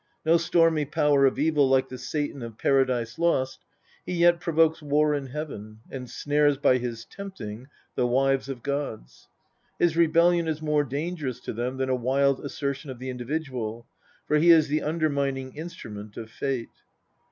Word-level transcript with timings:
No 0.25 0.35
stormy 0.37 0.85
power 0.85 1.27
of 1.27 1.37
evil 1.37 1.69
like 1.69 1.89
the 1.89 1.97
Satan 1.99 2.41
of 2.41 2.57
Paradise 2.57 3.19
Lost, 3.19 3.59
he 4.03 4.13
yet 4.13 4.39
provokes 4.39 4.81
war 4.81 5.13
in 5.13 5.27
heaven, 5.27 5.81
and 5.91 6.09
snares 6.09 6.57
by 6.57 6.79
his 6.79 7.05
tempting 7.05 7.67
the 7.93 8.07
wives 8.07 8.49
of 8.49 8.63
gods. 8.63 9.27
His 9.77 9.95
rebellion 9.95 10.47
is 10.47 10.59
more 10.59 10.83
dangerous 10.83 11.39
to 11.41 11.53
them 11.53 11.77
than 11.77 11.89
a 11.89 11.95
wild 11.95 12.43
assertion 12.43 12.89
of 12.89 12.97
the 12.97 13.11
individual, 13.11 13.85
for 14.27 14.37
he 14.37 14.49
is 14.49 14.69
the 14.69 14.81
undermining 14.81 15.55
instrument 15.55 16.17
of 16.17 16.31
fate. 16.31 16.81